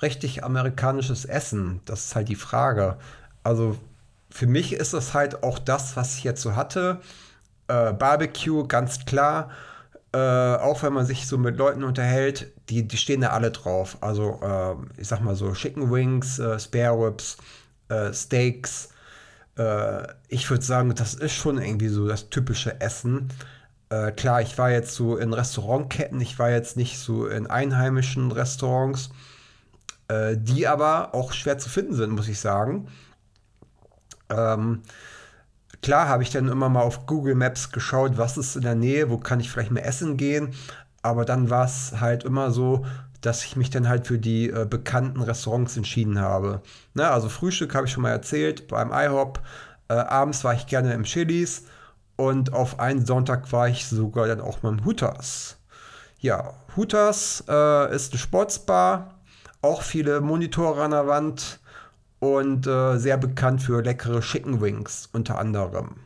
[0.02, 2.96] richtig amerikanisches Essen, das ist halt die Frage.
[3.44, 3.76] Also
[4.30, 7.00] für mich ist das halt auch das, was ich jetzt so hatte.
[7.68, 9.50] Äh, Barbecue, ganz klar.
[10.12, 13.98] Äh, auch wenn man sich so mit Leuten unterhält, die, die stehen da alle drauf.
[14.00, 17.36] Also, äh, ich sag mal so Chicken Wings, äh, Spare Ribs,
[17.88, 18.88] äh, Steaks.
[19.56, 23.28] Äh, ich würde sagen, das ist schon irgendwie so das typische Essen.
[24.16, 29.10] klar, ich war jetzt so in Restaurantketten, ich war jetzt nicht so in einheimischen Restaurants,
[30.08, 32.86] die aber auch schwer zu finden sind, muss ich sagen.
[34.30, 34.82] Ähm,
[35.82, 39.10] klar habe ich dann immer mal auf Google Maps geschaut, was ist in der Nähe,
[39.10, 40.54] wo kann ich vielleicht mehr essen gehen.
[41.02, 42.84] Aber dann war es halt immer so,
[43.20, 46.62] dass ich mich dann halt für die äh, bekannten Restaurants entschieden habe.
[46.94, 49.40] Na, ne, also Frühstück habe ich schon mal erzählt beim IHOP.
[49.88, 51.64] Äh, abends war ich gerne im Chilis
[52.16, 55.56] und auf einen Sonntag war ich sogar dann auch beim Hooters.
[56.18, 59.14] Ja, Hooters äh, ist eine Sportsbar,
[59.62, 61.59] auch viele Monitore an der Wand
[62.20, 65.96] und äh, sehr bekannt für leckere Chicken Wings unter anderem.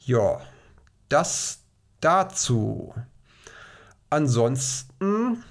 [0.00, 0.40] Ja,
[1.08, 1.60] das
[2.00, 2.94] dazu.
[4.10, 5.42] Ansonsten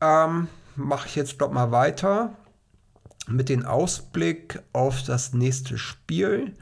[0.00, 2.32] ähm, mache ich jetzt doch mal weiter
[3.28, 6.54] mit dem Ausblick auf das nächste Spiel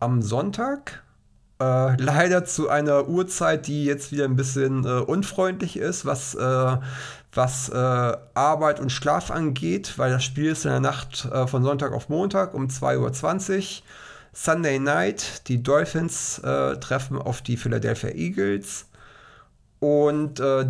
[0.00, 1.02] am Sonntag.
[1.60, 6.76] Äh, leider zu einer Uhrzeit, die jetzt wieder ein bisschen äh, unfreundlich ist, was äh,
[7.34, 11.62] was äh, Arbeit und Schlaf angeht, weil das Spiel ist in der Nacht äh, von
[11.62, 13.82] Sonntag auf Montag um 2.20 Uhr.
[14.34, 18.86] Sunday Night, die Dolphins äh, treffen auf die Philadelphia Eagles.
[19.78, 20.66] Und äh,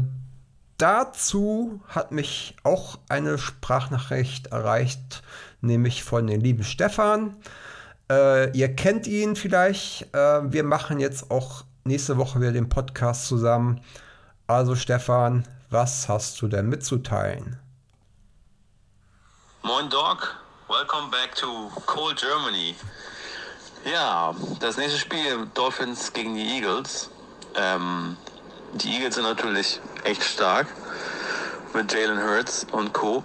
[0.76, 5.22] dazu hat mich auch eine Sprachnachricht erreicht,
[5.62, 7.36] nämlich von dem lieben Stefan.
[8.10, 10.14] Äh, ihr kennt ihn vielleicht.
[10.14, 13.80] Äh, wir machen jetzt auch nächste Woche wieder den Podcast zusammen.
[14.46, 17.58] Also Stefan, was hast du denn mitzuteilen?
[19.64, 20.36] Moin Doc,
[20.68, 22.76] welcome back to cold Germany.
[23.84, 27.10] Ja, das nächste Spiel Dolphins gegen die Eagles.
[27.56, 28.16] Ähm,
[28.74, 30.68] die Eagles sind natürlich echt stark
[31.74, 33.24] mit Jalen Hurts und Co.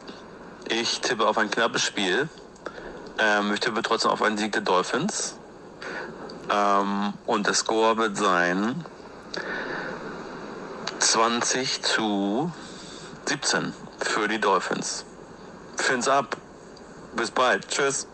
[0.69, 2.27] Ich tippe auf ein knappes Spiel.
[3.19, 5.37] Ähm, ich tippe trotzdem auf einen Sieg der Dolphins.
[6.49, 8.83] Ähm, und der Score wird sein
[11.11, 12.51] 20 zu
[13.25, 15.05] 17 für die Dolphins.
[15.75, 16.37] Fins ab.
[17.17, 17.67] Bis bald.
[17.67, 18.07] Tschüss.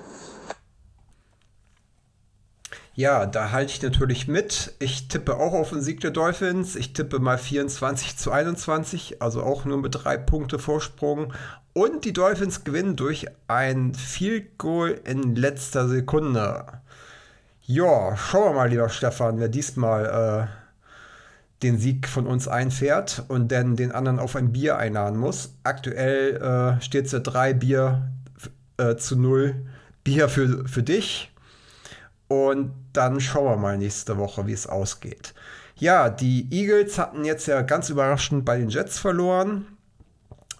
[2.94, 4.76] Ja, da halte ich natürlich mit.
[4.80, 6.78] Ich tippe auch auf den Sieg der Dolphins.
[6.78, 11.34] Ich tippe mal 24 zu 21, also auch nur mit drei Punkte Vorsprung.
[11.74, 16.66] Und die Dolphins gewinnen durch ein Field Goal in letzter Sekunde.
[17.64, 20.65] Ja, schauen wir mal, lieber Stefan, wer diesmal äh,
[21.66, 25.56] den Sieg von uns einfährt und dann den anderen auf ein Bier einladen muss.
[25.64, 28.12] Aktuell äh, steht es ja drei Bier
[28.78, 29.56] äh, zu null
[30.04, 31.32] Bier für, für dich.
[32.28, 35.34] Und dann schauen wir mal nächste Woche, wie es ausgeht.
[35.76, 39.66] Ja, die Eagles hatten jetzt ja ganz überraschend bei den Jets verloren.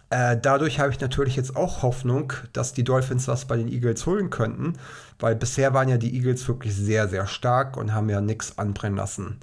[0.10, 4.06] Äh, dadurch habe ich natürlich jetzt auch Hoffnung, dass die Dolphins was bei den Eagles
[4.06, 4.74] holen könnten,
[5.20, 8.98] weil bisher waren ja die Eagles wirklich sehr, sehr stark und haben ja nichts anbrennen
[8.98, 9.40] lassen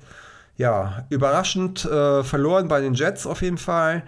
[0.63, 4.05] ja, überraschend äh, verloren bei den Jets auf jeden Fall.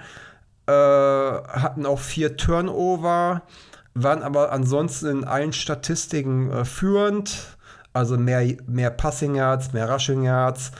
[0.68, 3.42] Äh, hatten auch vier Turnover,
[3.94, 7.56] waren aber ansonsten in allen Statistiken äh, führend.
[7.92, 10.70] Also mehr, mehr Passing Yards, mehr Rushing Yards,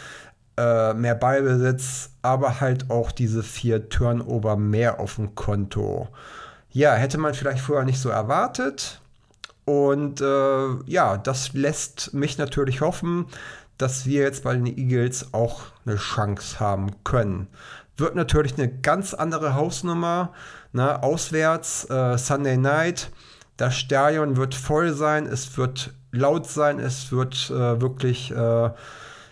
[0.57, 6.07] äh, mehr Ballbesitz, aber halt auch diese vier Turnover mehr auf dem Konto.
[6.71, 9.01] Ja, hätte man vielleicht vorher nicht so erwartet.
[9.65, 13.27] Und äh, ja, das lässt mich natürlich hoffen,
[13.79, 17.49] dass wir jetzt bei den Eagles auch eine Chance haben können.
[17.97, 20.33] Wird natürlich eine ganz andere Hausnummer.
[20.73, 21.03] Ne?
[21.03, 23.11] Auswärts, äh, Sunday Night.
[23.57, 28.71] Das Stadion wird voll sein, es wird laut sein, es wird äh, wirklich äh,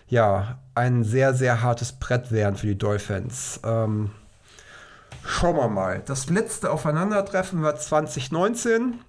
[0.07, 3.59] ja, ein sehr, sehr hartes Brett werden für die Dolphins.
[3.65, 4.11] Ähm,
[5.25, 6.01] schauen wir mal.
[6.05, 8.99] Das letzte Aufeinandertreffen war 2019.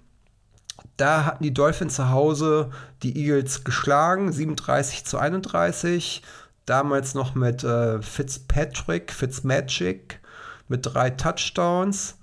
[0.97, 2.71] Da hatten die Dolphins zu Hause
[3.03, 6.21] die Eagles geschlagen, 37 zu 31.
[6.65, 10.19] Damals noch mit äh, Fitzpatrick, Fitzmagic
[10.67, 12.17] mit drei Touchdowns.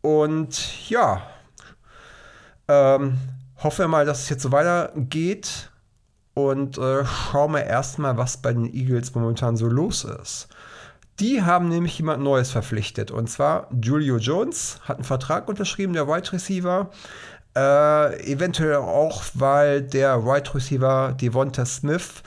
[0.00, 1.22] Und ja,
[2.68, 3.18] ähm,
[3.62, 5.70] hoffen wir mal, dass es jetzt so weitergeht.
[6.34, 10.48] Und äh, schauen wir erstmal, was bei den Eagles momentan so los ist.
[11.20, 13.12] Die haben nämlich jemand Neues verpflichtet.
[13.12, 16.90] Und zwar Julio Jones hat einen Vertrag unterschrieben, der Wide Receiver.
[17.56, 22.22] Äh, eventuell auch, weil der Wide right Receiver Devonta Smith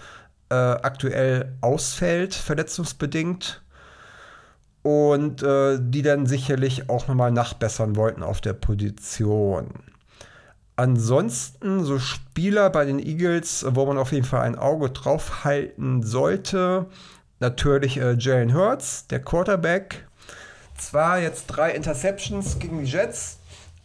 [0.50, 3.62] äh, aktuell ausfällt, verletzungsbedingt.
[4.84, 9.68] Und äh, die dann sicherlich auch nochmal nachbessern wollten auf der Position.
[10.78, 16.04] Ansonsten so Spieler bei den Eagles, wo man auf jeden Fall ein Auge drauf halten
[16.04, 16.86] sollte.
[17.40, 20.08] Natürlich äh, Jalen Hurts, der Quarterback.
[20.78, 23.37] Zwar jetzt drei Interceptions gegen die Jets,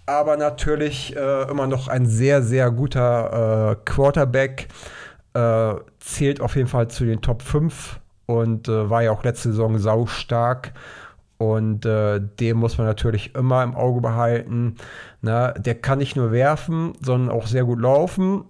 [0.06, 4.68] aber natürlich äh, immer noch ein sehr, sehr guter äh, Quarterback.
[5.34, 9.50] Äh, zählt auf jeden Fall zu den Top 5 und äh, war ja auch letzte
[9.50, 10.72] Saison saustark.
[11.38, 14.76] Und äh, den muss man natürlich immer im Auge behalten.
[15.22, 18.44] Na, der kann nicht nur werfen, sondern auch sehr gut laufen.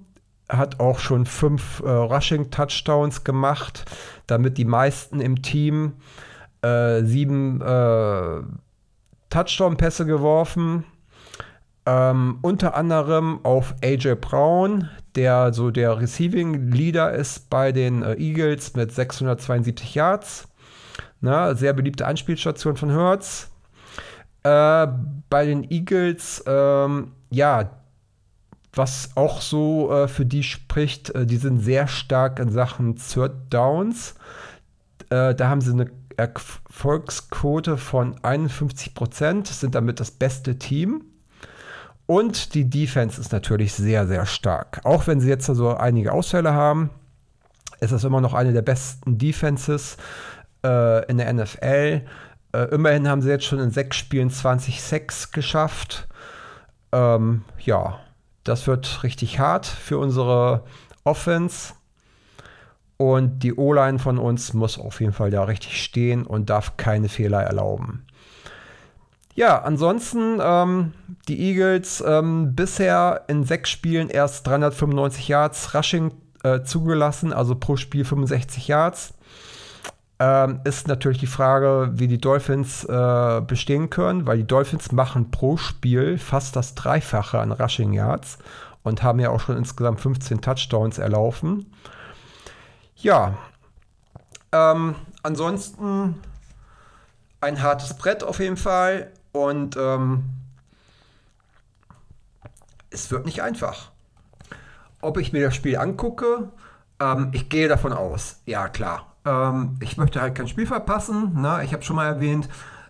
[0.49, 3.87] Hat auch schon fünf äh, Rushing-Touchdowns gemacht,
[4.27, 5.95] damit die meisten im Team
[6.61, 8.43] äh, sieben äh,
[9.31, 10.85] Touchdown-Pässe geworfen.
[11.85, 18.15] Ähm, unter anderem auf AJ Brown, der so der Receiving Leader ist bei den äh,
[18.15, 20.49] Eagles mit 672 Yards.
[21.21, 23.51] Na, sehr beliebte Anspielstation von Hertz.
[24.45, 24.89] Äh,
[25.29, 27.71] bei den Eagles, ähm, ja,
[28.75, 33.33] was auch so äh, für die spricht, äh, die sind sehr stark in Sachen Third
[33.51, 34.15] Downs.
[35.11, 41.05] Äh, da haben sie eine Erfolgsquote von 51 Prozent, sind damit das beste Team.
[42.07, 44.81] Und die Defense ist natürlich sehr, sehr stark.
[44.85, 46.91] Auch wenn sie jetzt so einige Ausfälle haben,
[47.81, 49.97] ist das immer noch eine der besten Defenses
[50.65, 52.03] äh, in der NFL.
[52.53, 56.09] Äh, immerhin haben sie jetzt schon in sechs Spielen 20 Sacks geschafft.
[56.93, 57.99] Ähm, ja,
[58.45, 60.65] das wird richtig hart für unsere
[61.05, 61.75] Offense.
[62.97, 67.09] Und die O-Line von uns muss auf jeden Fall da richtig stehen und darf keine
[67.09, 68.07] Fehler erlauben.
[69.35, 70.93] Ja, ansonsten ähm,
[71.29, 76.13] die Eagles ähm, bisher in sechs Spielen erst 395 Yards Rushing
[76.43, 79.15] äh, zugelassen, also pro Spiel 65 Yards.
[80.19, 85.31] Ähm, ist natürlich die Frage, wie die Dolphins äh, bestehen können, weil die Dolphins machen
[85.31, 88.39] pro Spiel fast das Dreifache an Rushing Yards
[88.83, 91.73] und haben ja auch schon insgesamt 15 Touchdowns erlaufen.
[92.97, 93.39] Ja,
[94.53, 96.17] ähm, ansonsten
[97.41, 99.11] ein hartes Brett auf jeden Fall.
[99.33, 100.25] Und ähm,
[102.91, 103.91] es wird nicht einfach.
[105.01, 106.51] Ob ich mir das Spiel angucke,
[107.01, 108.41] ähm, ich gehe davon aus.
[108.47, 109.15] Ja, klar.
[109.25, 111.33] Ähm, ich möchte halt kein Spiel verpassen.
[111.35, 112.49] Na, ich habe schon mal erwähnt,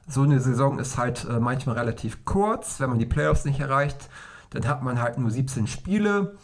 [0.09, 2.81] so eine Saison ist halt äh, manchmal relativ kurz.
[2.81, 4.09] Wenn man die Playoffs nicht erreicht,
[4.51, 6.37] dann hat man halt nur 17 Spiele.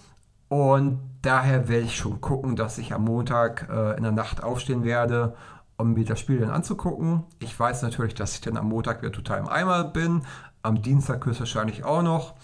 [0.49, 4.85] Und daher werde ich schon gucken, dass ich am Montag äh, in der Nacht aufstehen
[4.85, 5.35] werde
[5.79, 7.25] um mir das Spiel dann anzugucken.
[7.39, 10.23] Ich weiß natürlich, dass ich dann am Montag wieder total im Eimer bin,
[10.63, 12.35] am Dienstag höchstwahrscheinlich auch noch,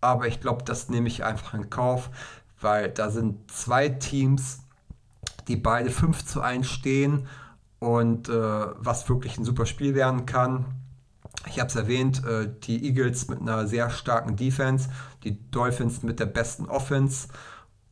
[0.00, 2.10] aber ich glaube, das nehme ich einfach in Kauf,
[2.60, 4.60] weil da sind zwei Teams,
[5.48, 7.26] die beide 5 zu 1 stehen
[7.78, 10.66] und äh, was wirklich ein super Spiel werden kann.
[11.46, 14.90] Ich habe es erwähnt, äh, die Eagles mit einer sehr starken Defense,
[15.24, 17.28] die Dolphins mit der besten Offense.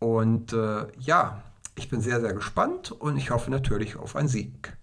[0.01, 1.43] Und äh, ja,
[1.75, 4.78] ich bin sehr, sehr gespannt und ich hoffe natürlich auf einen Sieg.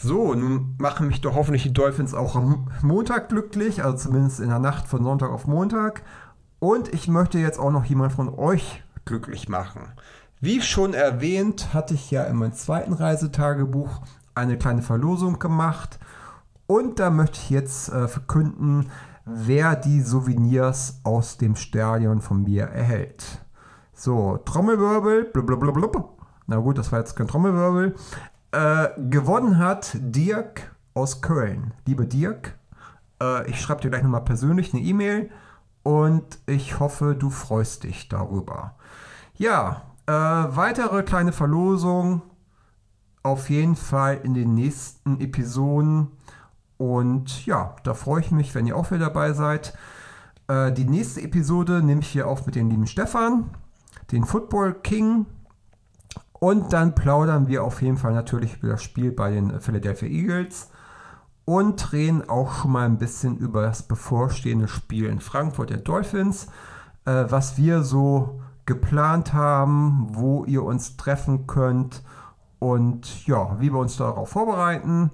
[0.00, 4.48] So, nun machen mich doch hoffentlich die Dolphins auch am Montag glücklich, also zumindest in
[4.48, 6.02] der Nacht von Sonntag auf Montag.
[6.60, 9.92] Und ich möchte jetzt auch noch jemand von euch glücklich machen.
[10.40, 14.02] Wie schon erwähnt, hatte ich ja in meinem zweiten Reisetagebuch
[14.36, 15.98] eine kleine Verlosung gemacht.
[16.68, 18.90] Und da möchte ich jetzt äh, verkünden,
[19.24, 23.24] wer die Souvenirs aus dem Stadion von mir erhält.
[23.94, 26.04] So, Trommelwirbel, blablabla.
[26.46, 27.96] Na gut, das war jetzt kein Trommelwirbel.
[28.50, 31.74] Äh, gewonnen hat Dirk aus Köln.
[31.86, 32.58] Liebe Dirk,
[33.22, 35.30] äh, ich schreibe dir gleich nochmal persönlich eine E-Mail
[35.82, 38.74] und ich hoffe, du freust dich darüber.
[39.34, 42.22] Ja, äh, weitere kleine Verlosung
[43.22, 46.08] auf jeden Fall in den nächsten Episoden.
[46.78, 49.76] Und ja, da freue ich mich, wenn ihr auch wieder dabei seid.
[50.48, 53.50] Äh, die nächste Episode nehme ich hier auf mit dem lieben Stefan,
[54.10, 55.26] den Football King.
[56.40, 60.70] Und dann plaudern wir auf jeden Fall natürlich über das Spiel bei den Philadelphia Eagles
[61.44, 66.46] und reden auch schon mal ein bisschen über das bevorstehende Spiel in Frankfurt der Dolphins,
[67.06, 72.02] äh, was wir so geplant haben, wo ihr uns treffen könnt
[72.58, 75.10] und ja, wie wir uns darauf vorbereiten.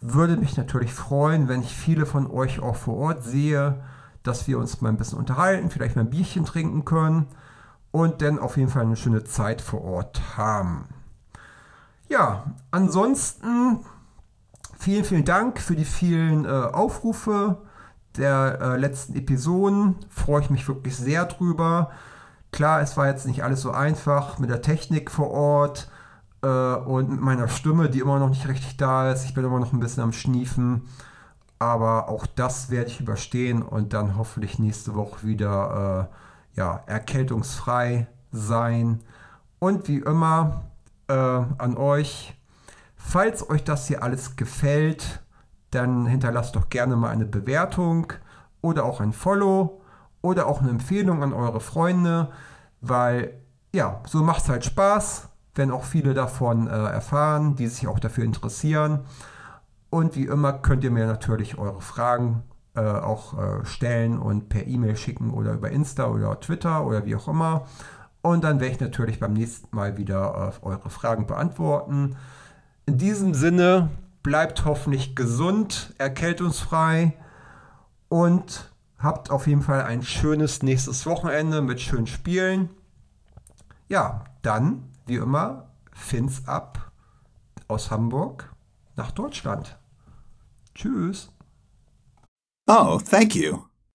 [0.00, 3.82] Würde mich natürlich freuen, wenn ich viele von euch auch vor Ort sehe,
[4.22, 7.26] dass wir uns mal ein bisschen unterhalten, vielleicht mal ein Bierchen trinken können
[7.90, 10.88] und dann auf jeden Fall eine schöne Zeit vor Ort haben.
[12.08, 13.80] Ja, ansonsten
[14.78, 17.58] vielen, vielen Dank für die vielen äh, Aufrufe,
[18.16, 19.96] der äh, letzten Episoden.
[20.08, 21.90] Freue ich mich wirklich sehr drüber.
[22.50, 25.90] Klar, es war jetzt nicht alles so einfach mit der Technik vor Ort
[26.42, 29.24] äh, und mit meiner Stimme, die immer noch nicht richtig da ist.
[29.24, 30.88] Ich bin immer noch ein bisschen am Schniefen.
[31.58, 36.14] Aber auch das werde ich überstehen und dann hoffentlich nächste Woche wieder äh,
[36.58, 39.00] ja, erkältungsfrei sein.
[39.60, 40.64] Und wie immer
[41.06, 42.34] äh, an euch,
[42.96, 45.22] falls euch das hier alles gefällt,
[45.70, 48.12] dann hinterlasst doch gerne mal eine Bewertung
[48.60, 49.80] oder auch ein Follow
[50.20, 52.30] oder auch eine Empfehlung an eure Freunde,
[52.80, 53.34] weil
[53.72, 58.00] ja, so macht es halt Spaß, wenn auch viele davon äh, erfahren, die sich auch
[58.00, 59.04] dafür interessieren.
[59.90, 62.42] Und wie immer könnt ihr mir natürlich eure Fragen
[62.78, 67.16] äh, auch äh, stellen und per E-Mail schicken oder über Insta oder Twitter oder wie
[67.16, 67.66] auch immer.
[68.22, 72.16] Und dann werde ich natürlich beim nächsten Mal wieder äh, eure Fragen beantworten.
[72.86, 73.90] In diesem Sinne,
[74.22, 77.14] bleibt hoffentlich gesund, erkältungsfrei
[78.08, 82.70] und habt auf jeden Fall ein schönes nächstes Wochenende mit schönen Spielen.
[83.88, 86.92] Ja, dann, wie immer, Fins ab
[87.68, 88.52] aus Hamburg
[88.96, 89.78] nach Deutschland.
[90.74, 91.30] Tschüss.
[92.68, 93.67] Oh, thank you.